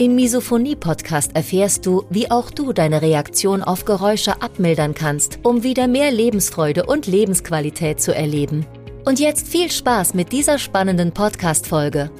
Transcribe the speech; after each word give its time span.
Im 0.00 0.14
Misophonie-Podcast 0.14 1.36
erfährst 1.36 1.84
du, 1.84 2.06
wie 2.08 2.30
auch 2.30 2.50
du 2.50 2.72
deine 2.72 3.02
Reaktion 3.02 3.62
auf 3.62 3.84
Geräusche 3.84 4.40
abmildern 4.40 4.94
kannst, 4.94 5.40
um 5.42 5.62
wieder 5.62 5.88
mehr 5.88 6.10
Lebensfreude 6.10 6.86
und 6.86 7.06
Lebensqualität 7.06 8.00
zu 8.00 8.14
erleben. 8.14 8.64
Und 9.04 9.20
jetzt 9.20 9.46
viel 9.46 9.70
Spaß 9.70 10.14
mit 10.14 10.32
dieser 10.32 10.58
spannenden 10.58 11.12
Podcast-Folge. 11.12 12.10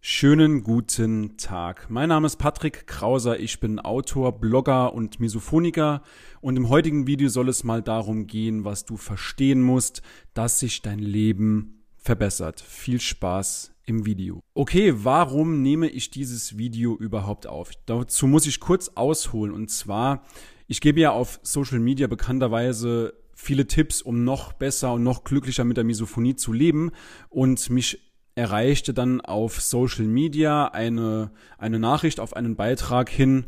Schönen 0.00 0.64
guten 0.64 1.36
Tag. 1.36 1.88
Mein 1.88 2.08
Name 2.08 2.26
ist 2.26 2.38
Patrick 2.38 2.88
Krauser. 2.88 3.38
Ich 3.38 3.60
bin 3.60 3.78
Autor, 3.78 4.40
Blogger 4.40 4.92
und 4.92 5.20
Misophoniker. 5.20 6.02
Und 6.40 6.56
im 6.56 6.68
heutigen 6.68 7.06
Video 7.06 7.28
soll 7.28 7.48
es 7.50 7.62
mal 7.62 7.82
darum 7.82 8.26
gehen, 8.26 8.64
was 8.64 8.84
du 8.84 8.96
verstehen 8.96 9.62
musst, 9.62 10.02
dass 10.34 10.58
sich 10.58 10.82
dein 10.82 10.98
Leben 10.98 11.84
verbessert. 11.98 12.60
Viel 12.60 13.00
Spaß 13.00 13.70
im 13.90 14.06
Video. 14.06 14.42
Okay, 14.54 14.94
warum 14.96 15.62
nehme 15.62 15.88
ich 15.88 16.10
dieses 16.10 16.56
Video 16.56 16.96
überhaupt 16.96 17.48
auf? 17.48 17.72
Dazu 17.86 18.28
muss 18.28 18.46
ich 18.46 18.60
kurz 18.60 18.92
ausholen. 18.94 19.52
Und 19.52 19.68
zwar, 19.68 20.22
ich 20.68 20.80
gebe 20.80 21.00
ja 21.00 21.10
auf 21.10 21.40
Social 21.42 21.80
Media 21.80 22.06
bekannterweise 22.06 23.14
viele 23.34 23.66
Tipps, 23.66 24.00
um 24.00 24.22
noch 24.22 24.52
besser 24.52 24.92
und 24.92 25.02
noch 25.02 25.24
glücklicher 25.24 25.64
mit 25.64 25.76
der 25.76 25.84
Misophonie 25.84 26.36
zu 26.36 26.52
leben. 26.52 26.92
Und 27.30 27.68
mich 27.68 27.98
erreichte 28.36 28.94
dann 28.94 29.20
auf 29.20 29.60
Social 29.60 30.06
Media 30.06 30.68
eine, 30.68 31.32
eine 31.58 31.80
Nachricht 31.80 32.20
auf 32.20 32.34
einen 32.34 32.54
Beitrag 32.54 33.10
hin, 33.10 33.46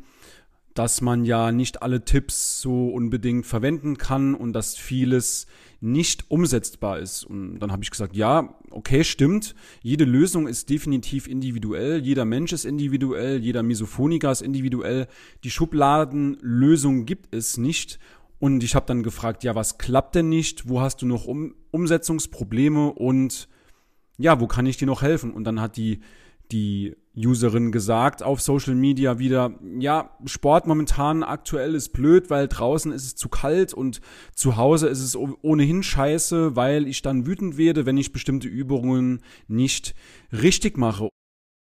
dass 0.75 1.01
man 1.01 1.25
ja 1.25 1.53
nicht 1.53 1.83
alle 1.83 2.05
Tipps 2.05 2.61
so 2.61 2.89
unbedingt 2.89 3.47
verwenden 3.47 3.99
kann 3.99 4.35
und 4.35 4.53
dass 4.53 4.77
vieles 4.77 5.47
nicht 5.81 6.31
umsetzbar 6.31 6.99
ist. 6.99 7.25
Und 7.25 7.59
dann 7.59 7.73
habe 7.73 7.83
ich 7.83 7.91
gesagt, 7.91 8.15
ja, 8.15 8.55
okay, 8.71 9.05
stimmt. 9.05 9.55
Jede 9.83 10.05
Lösung 10.05 10.47
ist 10.47 10.71
definitiv 10.71 11.27
individuell. 11.27 12.01
Jeder 12.01 12.25
Mensch 12.25 12.53
ist 12.53 12.65
individuell. 12.65 13.39
Jeder 13.39 13.63
Misophoniker 13.63 14.31
ist 14.31 14.43
individuell. 14.43 15.09
Die 15.45 15.51
Schubladenlösung 15.51 17.05
gibt 17.05 17.35
es 17.35 17.57
nicht. 17.57 17.99
Und 18.39 18.63
ich 18.65 18.75
habe 18.75 18.87
dann 18.87 19.03
gefragt, 19.03 19.45
ja, 19.45 19.55
was 19.55 19.79
klappt 19.79 20.15
denn 20.15 20.29
nicht? 20.29 20.69
Wo 20.69 20.81
hast 20.81 21.03
du 21.03 21.07
noch 21.07 21.27
um 21.27 21.55
Umsetzungsprobleme? 21.71 22.93
Und 22.93 23.49
ja, 24.19 24.41
wo 24.41 24.47
kann 24.47 24.67
ich 24.67 24.77
dir 24.77 24.87
noch 24.87 25.03
helfen? 25.03 25.33
Und 25.33 25.45
dann 25.45 25.61
hat 25.61 25.77
die 25.77 26.01
die 26.53 26.97
Userin 27.15 27.73
gesagt 27.73 28.23
auf 28.23 28.41
Social 28.41 28.75
Media 28.75 29.19
wieder, 29.19 29.59
ja, 29.79 30.17
Sport 30.25 30.67
momentan 30.67 31.23
aktuell 31.23 31.75
ist 31.75 31.91
blöd, 31.93 32.31
weil 32.31 32.49
draußen 32.49 32.91
ist 32.91 33.05
es 33.05 33.17
zu 33.17 33.29
kalt 33.29 33.75
und 33.75 34.01
zu 34.35 34.57
Hause 34.57 34.89
ist 34.89 35.01
es 35.01 35.17
ohnehin 35.17 35.83
scheiße, 35.83 36.57
weil 36.57 36.87
ich 36.87 37.03
dann 37.03 37.27
wütend 37.27 37.59
werde, 37.59 37.85
wenn 37.85 37.99
ich 37.99 38.13
bestimmte 38.13 38.49
Übungen 38.49 39.23
nicht 39.47 39.95
richtig 40.33 40.79
mache. 40.79 41.09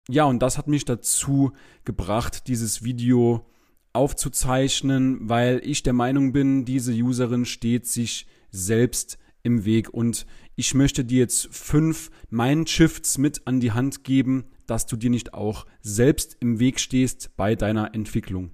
Ja, 0.09 0.25
und 0.25 0.39
das 0.39 0.57
hat 0.57 0.67
mich 0.67 0.85
dazu 0.85 1.51
gebracht, 1.85 2.47
dieses 2.47 2.83
Video 2.83 3.45
aufzuzeichnen, 3.93 5.29
weil 5.29 5.61
ich 5.63 5.83
der 5.83 5.93
Meinung 5.93 6.33
bin, 6.33 6.65
diese 6.65 6.93
Userin 6.93 7.45
steht 7.45 7.87
sich 7.87 8.27
selbst 8.51 9.17
im 9.43 9.63
Weg 9.65 9.93
und 9.93 10.25
ich 10.55 10.73
möchte 10.73 11.05
dir 11.05 11.19
jetzt 11.19 11.47
fünf 11.51 12.11
Mindshifts 12.29 13.17
mit 13.17 13.47
an 13.47 13.61
die 13.61 13.71
Hand 13.71 14.03
geben, 14.03 14.45
dass 14.69 14.85
du 14.85 14.95
dir 14.95 15.09
nicht 15.09 15.33
auch 15.33 15.65
selbst 15.81 16.37
im 16.39 16.59
Weg 16.59 16.79
stehst 16.79 17.35
bei 17.37 17.55
deiner 17.55 17.93
Entwicklung. 17.93 18.51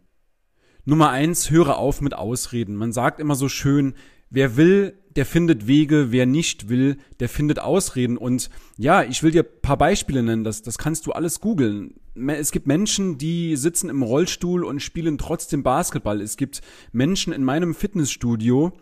Nummer 0.85 1.09
eins, 1.09 1.49
höre 1.49 1.77
auf 1.77 2.01
mit 2.01 2.13
Ausreden. 2.13 2.75
Man 2.75 2.91
sagt 2.93 3.19
immer 3.19 3.35
so 3.35 3.49
schön, 3.49 3.95
wer 4.29 4.55
will, 4.55 4.93
der 5.15 5.25
findet 5.25 5.65
Wege, 5.65 6.11
wer 6.11 6.25
nicht 6.25 6.69
will, 6.69 6.97
der 7.19 7.29
findet 7.29 7.59
Ausreden. 7.59 8.17
Und 8.17 8.49
ja, 8.77 9.03
ich 9.03 9.23
will 9.23 9.31
dir 9.31 9.43
paar 9.43 9.77
Beispiele 9.77 10.21
nennen, 10.21 10.43
das, 10.43 10.61
das 10.61 10.77
kannst 10.77 11.07
du 11.07 11.11
alles 11.11 11.39
googeln. 11.39 11.95
Es 12.27 12.51
gibt 12.51 12.67
Menschen, 12.67 13.17
die 13.17 13.55
sitzen 13.55 13.89
im 13.89 14.03
Rollstuhl 14.03 14.63
und 14.63 14.81
spielen 14.81 15.17
trotzdem 15.17 15.63
Basketball. 15.63 16.21
Es 16.21 16.37
gibt 16.37 16.61
Menschen 16.91 17.33
in 17.33 17.43
meinem 17.43 17.73
Fitnessstudio, 17.73 18.73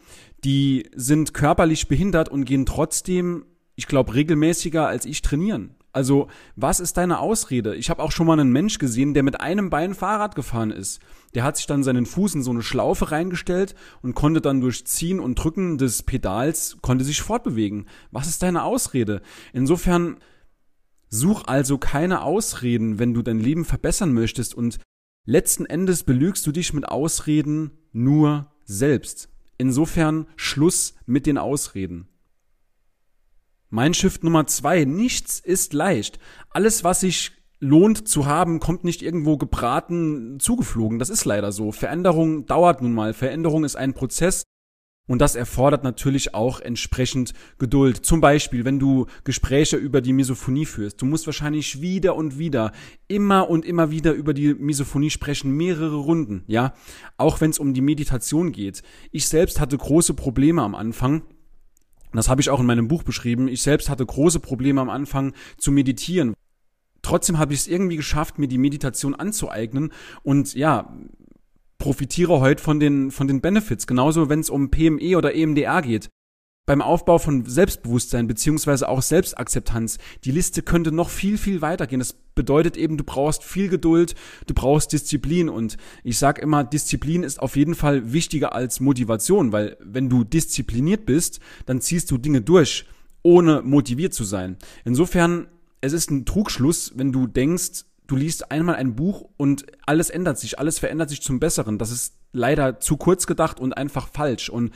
die 0.44 0.90
sind 0.96 1.34
körperlich 1.34 1.88
behindert 1.88 2.30
und 2.30 2.46
gehen 2.46 2.66
trotzdem, 2.66 3.46
ich 3.76 3.88
glaube, 3.88 4.14
regelmäßiger 4.14 4.88
als 4.88 5.06
ich 5.06 5.22
trainieren. 5.22 5.76
Also, 5.94 6.28
was 6.56 6.80
ist 6.80 6.98
deine 6.98 7.20
Ausrede? 7.20 7.76
Ich 7.76 7.92
habe 7.92 8.02
auch 8.02 8.12
schon 8.12 8.26
mal 8.26 8.40
einen 8.40 8.52
Mensch 8.52 8.80
gesehen, 8.80 9.14
der 9.14 9.22
mit 9.22 9.40
einem 9.40 9.70
Bein 9.70 9.94
Fahrrad 9.94 10.34
gefahren 10.34 10.72
ist. 10.72 11.00
Der 11.36 11.44
hat 11.44 11.56
sich 11.56 11.68
dann 11.68 11.84
seinen 11.84 12.08
Fuß 12.08 12.34
in 12.34 12.42
so 12.42 12.50
eine 12.50 12.64
Schlaufe 12.64 13.12
reingestellt 13.12 13.76
und 14.02 14.16
konnte 14.16 14.42
dann 14.42 14.60
durch 14.60 14.86
Ziehen 14.86 15.20
und 15.20 15.36
Drücken 15.36 15.78
des 15.78 16.02
Pedals, 16.02 16.78
konnte 16.82 17.06
sich 17.06 17.22
fortbewegen. 17.22 17.88
Was 18.10 18.28
ist 18.28 18.42
deine 18.42 18.64
Ausrede? 18.64 19.22
Insofern, 19.54 20.18
such 21.10 21.44
also 21.46 21.78
keine 21.78 22.24
Ausreden, 22.24 22.98
wenn 22.98 23.14
du 23.14 23.22
dein 23.22 23.40
Leben 23.40 23.64
verbessern 23.64 24.14
möchtest 24.14 24.56
und 24.56 24.80
letzten 25.26 25.68
Endes 25.68 26.04
belügst 26.04 26.46
du 26.48 26.52
dich 26.52 26.74
mit 26.74 26.88
Ausreden 26.88 27.70
nur 27.92 28.52
selbst. 28.66 29.30
Insofern 29.60 30.26
Schluss 30.38 30.96
mit 31.06 31.28
den 31.28 31.38
Ausreden. 31.38 32.08
Mein 33.74 33.96
Shift 33.96 34.24
Nummer 34.24 34.46
zwei. 34.46 34.86
Nichts 34.86 35.40
ist 35.40 35.74
leicht. 35.74 36.20
Alles, 36.52 36.84
was 36.84 37.00
sich 37.00 37.32
lohnt 37.60 38.08
zu 38.08 38.28
haben, 38.28 38.60
kommt 38.60 38.84
nicht 38.84 39.02
irgendwo 39.02 39.36
gebraten 39.36 40.40
zugeflogen. 40.40 41.00
Das 41.00 41.10
ist 41.10 41.26
leider 41.26 41.52
so. 41.52 41.72
Veränderung 41.72 42.46
dauert 42.46 42.84
nun 42.84 42.94
mal. 42.94 43.16
Veränderung 43.16 43.64
ist 43.64 43.76
ein 43.76 43.96
Prozess. 43.96 44.44
Und 45.08 45.22
das 45.24 45.36
erfordert 45.36 45.84
natürlich 45.84 46.36
auch 46.36 46.60
entsprechend 46.60 47.34
Geduld. 47.58 48.06
Zum 48.06 48.22
Beispiel, 48.22 48.64
wenn 48.64 48.78
du 48.78 49.08
Gespräche 49.24 49.78
über 49.78 50.02
die 50.02 50.14
Misophonie 50.14 50.68
führst. 50.68 51.02
Du 51.02 51.08
musst 51.08 51.26
wahrscheinlich 51.26 51.82
wieder 51.82 52.16
und 52.16 52.38
wieder, 52.38 52.74
immer 53.08 53.50
und 53.50 53.66
immer 53.66 53.90
wieder 53.90 54.14
über 54.14 54.36
die 54.36 54.54
Misophonie 54.54 55.10
sprechen, 55.10 55.50
mehrere 55.50 55.96
Runden, 55.96 56.44
ja. 56.46 56.76
Auch 57.18 57.42
wenn 57.42 57.50
es 57.50 57.58
um 57.58 57.74
die 57.74 57.82
Meditation 57.82 58.52
geht. 58.52 58.84
Ich 59.12 59.28
selbst 59.28 59.60
hatte 59.60 59.80
große 59.80 60.14
Probleme 60.14 60.62
am 60.62 60.76
Anfang 60.76 61.24
das 62.18 62.30
habe 62.30 62.42
ich 62.42 62.50
auch 62.50 62.60
in 62.60 62.66
meinem 62.66 62.88
Buch 62.88 63.04
beschrieben. 63.04 63.48
Ich 63.48 63.62
selbst 63.62 63.90
hatte 63.90 64.06
große 64.06 64.40
Probleme 64.40 64.82
am 64.82 64.90
Anfang 64.90 65.34
zu 65.58 65.72
meditieren. 65.72 66.34
Trotzdem 67.02 67.38
habe 67.38 67.54
ich 67.54 67.62
es 67.62 67.68
irgendwie 67.68 67.98
geschafft, 67.98 68.40
mir 68.40 68.48
die 68.48 68.58
Meditation 68.58 69.14
anzueignen 69.14 69.92
und 70.24 70.54
ja, 70.54 70.94
profitiere 71.78 72.40
heute 72.40 72.64
von 72.64 72.80
den, 72.80 73.12
von 73.12 73.28
den 73.28 73.42
Benefits. 73.42 73.88
Genauso, 73.88 74.30
wenn 74.30 74.40
es 74.40 74.50
um 74.50 74.72
PME 74.72 75.18
oder 75.18 75.36
EMDR 75.36 75.82
geht 75.82 76.10
beim 76.66 76.82
Aufbau 76.82 77.18
von 77.18 77.46
Selbstbewusstsein 77.46 78.28
beziehungsweise 78.28 78.88
auch 78.88 79.02
Selbstakzeptanz. 79.02 79.98
Die 80.24 80.32
Liste 80.32 80.62
könnte 80.62 80.92
noch 80.92 81.10
viel, 81.10 81.38
viel 81.38 81.62
weitergehen. 81.62 82.00
Das 82.00 82.14
bedeutet 82.14 82.78
eben, 82.78 82.98
du 82.98 83.04
brauchst 83.04 83.44
viel 83.44 83.68
Geduld, 83.68 84.16
du 84.48 84.54
brauchst 84.54 84.94
Disziplin 84.94 85.50
und 85.50 85.78
ich 86.04 86.18
sage 86.18 86.42
immer, 86.42 86.64
Disziplin 86.64 87.24
ist 87.24 87.42
auf 87.42 87.58
jeden 87.58 87.76
Fall 87.76 88.14
wichtiger 88.14 88.56
als 88.56 88.80
Motivation, 88.80 89.52
weil 89.52 89.78
wenn 89.82 90.10
du 90.10 90.24
diszipliniert 90.24 91.06
bist, 91.06 91.42
dann 91.66 91.82
ziehst 91.82 92.10
du 92.12 92.18
Dinge 92.18 92.42
durch, 92.42 92.86
ohne 93.24 93.62
motiviert 93.62 94.14
zu 94.14 94.24
sein. 94.24 94.58
Insofern, 94.86 95.48
es 95.82 95.92
ist 95.92 96.12
ein 96.12 96.26
Trugschluss, 96.26 96.94
wenn 96.96 97.12
du 97.12 97.28
denkst, 97.28 97.86
du 98.08 98.16
liest 98.16 98.52
einmal 98.52 98.76
ein 98.76 98.96
Buch 98.96 99.30
und 99.36 99.66
alles 99.86 100.10
ändert 100.10 100.40
sich, 100.40 100.60
alles 100.60 100.80
verändert 100.80 101.10
sich 101.10 101.22
zum 101.22 101.40
Besseren. 101.40 101.78
Das 101.78 101.92
ist 101.92 102.16
leider 102.32 102.80
zu 102.80 102.98
kurz 102.98 103.28
gedacht 103.28 103.60
und 103.60 103.74
einfach 103.74 104.08
falsch. 104.08 104.50
Und 104.50 104.72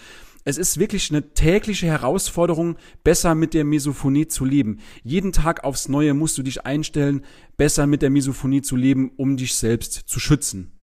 es 0.48 0.58
ist 0.58 0.80
wirklich 0.80 1.12
eine 1.12 1.34
tägliche 1.34 1.88
Herausforderung, 1.88 2.78
besser 3.04 3.36
mit 3.36 3.54
der 3.54 3.66
Misophonie 3.66 4.30
zu 4.30 4.46
leben. 4.46 4.80
Jeden 5.04 5.34
Tag 5.34 5.66
aufs 5.66 5.90
Neue 5.90 6.14
musst 6.14 6.38
du 6.38 6.42
dich 6.42 6.66
einstellen, 6.66 7.26
besser 7.58 7.86
mit 7.86 8.02
der 8.02 8.12
Misophonie 8.12 8.62
zu 8.62 8.78
leben, 8.78 9.12
um 9.18 9.36
dich 9.36 9.56
selbst 9.56 10.04
zu 10.06 10.22
schützen. 10.22 10.80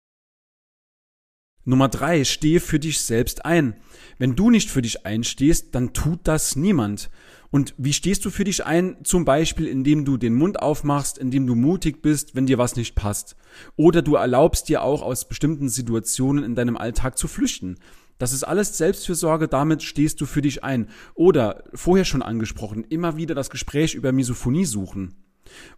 Nummer 1.65 1.89
drei, 1.89 2.23
stehe 2.23 2.61
für 2.61 2.79
dich 2.79 3.01
selbst 3.01 3.43
ein. 3.43 3.75
Wenn 4.17 4.37
du 4.37 4.49
nicht 4.49 4.69
für 4.69 4.81
dich 4.81 5.05
einstehst, 5.05 5.75
dann 5.75 5.91
tut 5.91 6.21
das 6.23 6.55
niemand. 6.55 7.09
Und 7.51 7.73
wie 7.77 7.91
stehst 7.91 8.23
du 8.23 8.29
für 8.29 8.45
dich 8.45 8.65
ein? 8.65 9.03
Zum 9.03 9.25
Beispiel, 9.25 9.67
indem 9.67 10.05
du 10.05 10.15
den 10.15 10.35
Mund 10.35 10.61
aufmachst, 10.61 11.17
indem 11.17 11.45
du 11.45 11.55
mutig 11.55 12.01
bist, 12.01 12.33
wenn 12.33 12.45
dir 12.45 12.59
was 12.59 12.77
nicht 12.77 12.95
passt. 12.95 13.35
Oder 13.75 14.03
du 14.03 14.15
erlaubst 14.15 14.69
dir 14.69 14.83
auch 14.83 15.01
aus 15.01 15.27
bestimmten 15.27 15.67
Situationen 15.67 16.45
in 16.45 16.55
deinem 16.55 16.77
Alltag 16.77 17.17
zu 17.17 17.27
flüchten. 17.27 17.75
Das 18.19 18.33
ist 18.33 18.43
alles 18.43 18.77
Selbstfürsorge, 18.77 19.47
damit 19.47 19.81
stehst 19.81 20.21
du 20.21 20.27
für 20.27 20.41
dich 20.41 20.63
ein. 20.63 20.87
Oder, 21.15 21.63
vorher 21.73 22.05
schon 22.05 22.21
angesprochen, 22.21 22.83
immer 22.83 23.17
wieder 23.17 23.33
das 23.33 23.49
Gespräch 23.49 23.95
über 23.95 24.11
Misophonie 24.11 24.65
suchen. 24.65 25.15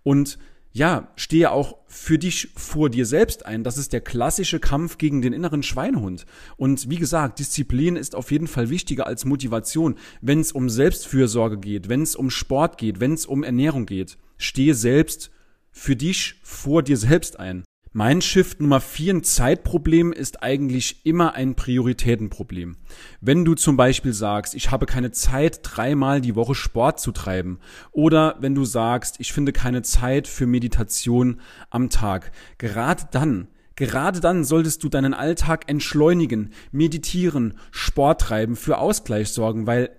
Und 0.04 0.38
ja, 0.74 1.12
stehe 1.18 1.52
auch 1.52 1.78
für 1.88 2.18
dich 2.18 2.50
vor 2.56 2.90
dir 2.90 3.06
selbst 3.06 3.46
ein. 3.46 3.64
Das 3.64 3.78
ist 3.78 3.94
der 3.94 4.02
klassische 4.02 4.60
Kampf 4.60 4.98
gegen 4.98 5.22
den 5.22 5.34
inneren 5.34 5.64
Schweinehund. 5.64 6.26
Und 6.58 6.90
wie 6.90 6.96
gesagt, 6.96 7.40
Disziplin 7.40 7.96
ist 7.96 8.16
auf 8.16 8.32
jeden 8.32 8.48
Fall 8.48 8.70
wichtiger 8.70 9.06
als 9.06 9.26
Motivation, 9.26 9.96
wenn 10.22 10.40
es 10.40 10.52
um 10.52 10.70
Selbstfürsorge 10.70 11.58
geht, 11.58 11.90
wenn 11.90 12.02
es 12.02 12.16
um 12.16 12.30
Sport 12.30 12.78
geht, 12.78 13.00
wenn 13.00 13.14
es 13.14 13.26
um 13.26 13.44
Ernährung 13.44 13.86
geht. 13.86 14.18
Stehe 14.38 14.74
selbst 14.74 15.30
für 15.72 15.96
dich 15.96 16.40
vor 16.42 16.84
dir 16.84 16.98
selbst 16.98 17.40
ein. 17.40 17.64
Mein 17.94 18.22
Shift 18.22 18.62
Nummer 18.62 18.80
vier, 18.80 19.16
ein 19.16 19.24
Zeitproblem, 19.26 20.14
ist 20.14 20.44
eigentlich 20.44 21.06
immer 21.06 21.34
ein 21.34 21.56
Prioritätenproblem. 21.56 22.78
Wenn 23.20 23.44
du 23.44 23.54
zum 23.54 23.76
Beispiel 23.76 24.14
sagst, 24.14 24.56
ich 24.56 24.72
habe 24.72 24.86
keine 24.86 25.12
Zeit, 25.12 25.60
dreimal 25.62 26.22
die 26.22 26.36
Woche 26.36 26.56
Sport 26.56 27.02
zu 27.02 27.12
treiben, 27.12 27.60
oder 27.92 28.38
wenn 28.40 28.56
du 28.56 28.64
sagst, 28.64 29.18
ich 29.20 29.34
finde 29.34 29.52
keine 29.52 29.82
Zeit 29.82 30.30
für 30.30 30.48
Meditation 30.48 31.42
am 31.70 31.90
Tag, 31.90 32.32
gerade 32.60 33.10
dann, 33.12 33.50
gerade 33.76 34.22
dann 34.22 34.46
solltest 34.46 34.82
du 34.86 34.88
deinen 34.88 35.14
Alltag 35.14 35.66
entschleunigen, 35.68 36.54
meditieren, 36.72 37.56
Sport 37.72 38.22
treiben, 38.22 38.56
für 38.56 38.78
Ausgleich 38.78 39.34
sorgen, 39.34 39.68
weil 39.68 39.90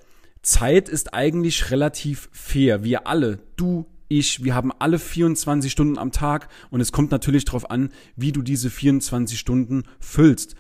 Zeit 0.41 0.89
ist 0.89 1.13
eigentlich 1.13 1.71
relativ 1.71 2.31
fair. 2.33 2.85
Wir 2.85 3.07
alle, 3.07 3.41
du, 3.57 3.85
ich, 4.19 4.45
wir 4.45 4.55
haben 4.55 4.73
alle 4.79 4.99
24 4.99 5.71
Stunden 5.71 5.99
am 5.99 6.13
Tag 6.13 6.49
und 6.71 6.81
es 6.81 6.93
kommt 6.93 7.11
natürlich 7.11 7.45
darauf 7.45 7.71
an, 7.71 7.91
wie 8.17 8.33
du 8.33 8.43
diese 8.43 8.71
24 8.71 9.39
Stunden 9.39 9.85
füllst. 10.01 10.55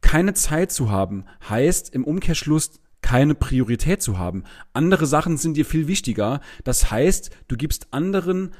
Keine 0.00 0.34
Zeit 0.34 0.72
zu 0.72 0.90
haben 0.90 1.24
heißt 1.48 1.94
im 1.94 2.04
Umkehrschluss 2.04 2.80
keine 3.02 3.34
Priorität 3.34 4.02
zu 4.02 4.18
haben. 4.18 4.44
Andere 4.72 5.06
Sachen 5.06 5.36
sind 5.36 5.56
dir 5.56 5.64
viel 5.64 5.88
wichtiger. 5.88 6.40
Das 6.64 6.90
heißt, 6.90 7.30
du 7.48 7.56
gibst 7.56 7.88
anderen 7.92 8.52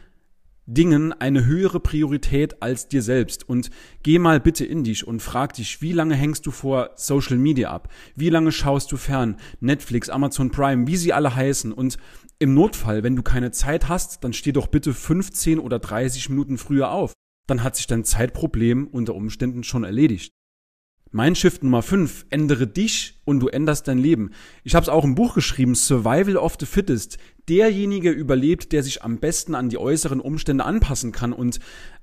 Dingen 0.74 1.12
eine 1.12 1.46
höhere 1.46 1.80
Priorität 1.80 2.62
als 2.62 2.88
dir 2.88 3.02
selbst. 3.02 3.48
Und 3.48 3.70
geh 4.02 4.18
mal 4.18 4.40
bitte 4.40 4.64
in 4.64 4.84
dich 4.84 5.06
und 5.06 5.20
frag 5.20 5.54
dich, 5.54 5.82
wie 5.82 5.92
lange 5.92 6.14
hängst 6.14 6.46
du 6.46 6.50
vor 6.50 6.90
Social 6.96 7.36
Media 7.36 7.70
ab? 7.70 7.88
Wie 8.14 8.30
lange 8.30 8.52
schaust 8.52 8.92
du 8.92 8.96
fern? 8.96 9.36
Netflix, 9.60 10.08
Amazon 10.08 10.50
Prime, 10.50 10.86
wie 10.86 10.96
sie 10.96 11.12
alle 11.12 11.34
heißen. 11.34 11.72
Und 11.72 11.98
im 12.38 12.54
Notfall, 12.54 13.02
wenn 13.02 13.16
du 13.16 13.22
keine 13.22 13.50
Zeit 13.50 13.88
hast, 13.88 14.24
dann 14.24 14.32
steh 14.32 14.52
doch 14.52 14.68
bitte 14.68 14.94
15 14.94 15.58
oder 15.58 15.78
30 15.78 16.30
Minuten 16.30 16.56
früher 16.56 16.90
auf. 16.90 17.12
Dann 17.46 17.62
hat 17.62 17.76
sich 17.76 17.86
dein 17.86 18.04
Zeitproblem 18.04 18.86
unter 18.86 19.14
Umständen 19.14 19.64
schon 19.64 19.84
erledigt. 19.84 20.32
Mein 21.12 21.34
Shift 21.34 21.64
Nummer 21.64 21.82
5, 21.82 22.26
ändere 22.30 22.68
dich 22.68 23.20
und 23.24 23.40
du 23.40 23.48
änderst 23.48 23.88
dein 23.88 23.98
Leben. 23.98 24.30
Ich 24.62 24.76
habe 24.76 24.84
es 24.84 24.88
auch 24.88 25.02
im 25.02 25.16
Buch 25.16 25.34
geschrieben, 25.34 25.74
Survival 25.74 26.36
of 26.36 26.54
the 26.60 26.66
Fittest. 26.66 27.18
Derjenige 27.48 28.10
überlebt, 28.12 28.70
der 28.70 28.84
sich 28.84 29.02
am 29.02 29.18
besten 29.18 29.56
an 29.56 29.70
die 29.70 29.78
äußeren 29.78 30.20
Umstände 30.20 30.64
anpassen 30.64 31.10
kann. 31.10 31.32
Und 31.32 31.58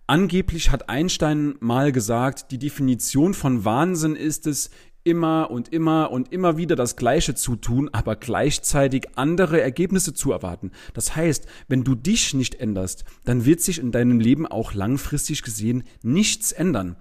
angeblich 0.07 0.71
hat 0.71 0.89
Einstein 0.89 1.55
mal 1.61 1.93
gesagt, 1.93 2.51
die 2.51 2.59
Definition 2.59 3.33
von 3.33 3.63
Wahnsinn 3.63 4.17
ist 4.17 4.45
es, 4.45 4.71
immer 5.07 5.49
und 5.49 5.69
immer 5.69 6.11
und 6.11 6.33
immer 6.33 6.57
wieder 6.57 6.75
das 6.75 6.97
Gleiche 6.97 7.33
zu 7.33 7.55
tun, 7.55 7.89
aber 7.93 8.17
gleichzeitig 8.17 9.07
andere 9.15 9.61
Ergebnisse 9.61 10.13
zu 10.13 10.33
erwarten. 10.33 10.71
Das 10.93 11.15
heißt, 11.15 11.47
wenn 11.69 11.85
du 11.85 11.95
dich 11.95 12.33
nicht 12.33 12.55
änderst, 12.55 13.05
dann 13.23 13.45
wird 13.45 13.61
sich 13.61 13.79
in 13.79 13.93
deinem 13.93 14.19
Leben 14.19 14.45
auch 14.45 14.73
langfristig 14.73 15.43
gesehen 15.43 15.83
nichts 16.03 16.51
ändern. 16.51 16.97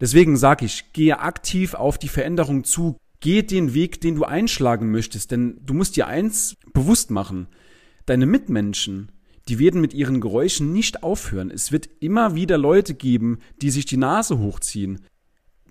Deswegen 0.00 0.38
sage 0.38 0.64
ich, 0.64 0.94
gehe 0.94 1.18
aktiv 1.18 1.74
auf 1.74 1.98
die 1.98 2.08
Veränderung 2.08 2.64
zu, 2.64 2.96
geh 3.20 3.42
den 3.42 3.74
Weg, 3.74 4.00
den 4.00 4.14
du 4.14 4.24
einschlagen 4.24 4.90
möchtest, 4.90 5.30
denn 5.30 5.60
du 5.66 5.74
musst 5.74 5.96
dir 5.96 6.06
eins 6.06 6.56
bewusst 6.72 7.10
machen. 7.10 7.46
Deine 8.06 8.24
Mitmenschen, 8.24 9.12
die 9.48 9.58
werden 9.58 9.82
mit 9.82 9.92
ihren 9.92 10.22
Geräuschen 10.22 10.72
nicht 10.72 11.02
aufhören. 11.02 11.50
Es 11.50 11.72
wird 11.72 11.90
immer 12.00 12.34
wieder 12.34 12.56
Leute 12.56 12.94
geben, 12.94 13.40
die 13.60 13.70
sich 13.70 13.84
die 13.84 13.98
Nase 13.98 14.38
hochziehen 14.38 15.00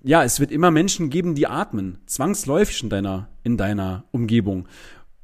ja, 0.02 0.24
es 0.24 0.40
wird 0.40 0.50
immer 0.50 0.70
Menschen 0.70 1.10
geben, 1.10 1.34
die 1.34 1.46
atmen, 1.46 1.98
zwangsläufig 2.06 2.82
in 2.82 2.88
deiner, 2.88 3.28
in 3.42 3.56
deiner 3.56 4.04
Umgebung. 4.12 4.68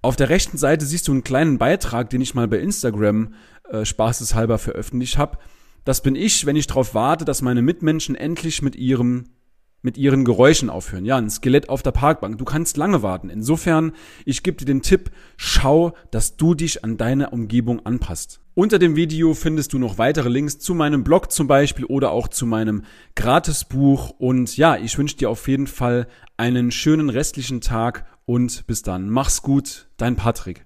Auf 0.03 0.17
der 0.17 0.29
rechten 0.29 0.59
Seite 0.59 0.85
siehst 0.85 1.09
du 1.09 1.13
einen 1.13 1.25
kleinen 1.25 1.59
Beitrag, 1.59 2.11
den 2.11 2.21
ich 2.21 2.35
mal 2.35 2.49
bei 2.49 2.59
Instagram 2.59 3.35
äh, 3.71 3.85
spaßeshalber 3.85 4.59
veröffentlicht 4.59 5.19
habe. 5.19 5.39
Das 5.85 6.03
bin 6.03 6.17
ich, 6.17 6.47
wenn 6.47 6.57
ich 6.57 6.67
darauf 6.67 6.95
warte, 6.95 7.25
dass 7.25 7.43
meine 7.43 7.63
Mitmenschen 7.63 8.15
endlich 8.15 8.63
mit 8.63 8.77
ihrem 8.77 9.25
mit 9.83 9.97
ihren 9.97 10.25
Geräuschen 10.25 10.69
aufhören. 10.71 11.05
Ja, 11.05 11.17
ein 11.17 11.31
Skelett 11.31 11.69
auf 11.69 11.83
der 11.83 11.93
Parkbank. 11.93 12.39
Du 12.39 12.45
kannst 12.45 12.77
lange 12.77 13.03
warten. 13.03 13.31
Insofern, 13.31 13.93
ich 14.25 14.43
gebe 14.43 14.57
dir 14.57 14.65
den 14.65 14.83
Tipp, 14.83 15.11
schau, 15.37 15.95
dass 16.11 16.37
du 16.37 16.55
dich 16.55 16.85
an 16.85 16.97
deine 16.97 17.31
Umgebung 17.31 17.85
anpasst. 17.87 18.41
Unter 18.55 18.79
dem 18.79 18.97
Video 18.97 19.35
findest 19.35 19.75
du 19.75 19.79
noch 19.79 19.99
weitere 19.99 20.29
Links 20.29 20.59
zu 20.59 20.75
meinem 20.75 21.05
Blog 21.05 21.31
zum 21.31 21.47
Beispiel 21.47 21.85
oder 21.85 22.11
auch 22.11 22.29
zu 22.29 22.47
meinem 22.47 22.83
Gratisbuch. 23.15 24.11
Und 24.19 24.57
ja, 24.57 24.77
ich 24.77 24.97
wünsche 24.99 25.17
dir 25.17 25.31
auf 25.31 25.47
jeden 25.47 25.67
Fall 25.67 26.09
einen 26.37 26.71
schönen 26.71 27.11
restlichen 27.11 27.61
Tag 27.61 28.07
und 28.25 28.67
bis 28.67 28.83
dann. 28.83 29.09
Mach's 29.09 29.43
gut, 29.43 29.89
dein 29.97 30.17
Patrick. 30.17 30.66